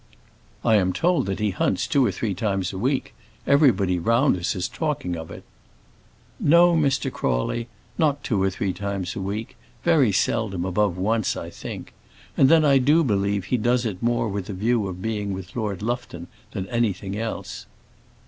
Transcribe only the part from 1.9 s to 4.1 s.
or three times a week. Everybody